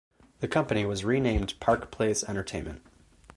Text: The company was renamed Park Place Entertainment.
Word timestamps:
The 0.39 0.47
company 0.47 0.83
was 0.83 1.05
renamed 1.05 1.59
Park 1.59 1.91
Place 1.91 2.23
Entertainment. 2.23 2.81